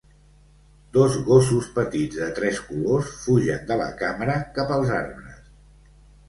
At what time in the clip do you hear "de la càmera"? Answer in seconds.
3.73-4.39